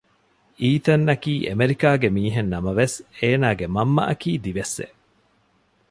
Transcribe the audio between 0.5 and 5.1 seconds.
އީތަންއަކީ އެމެރިކާގެ މީހެއް ނަމަވެސް އޭނާގެ މަންމައަކީ ދިވެއްސެއް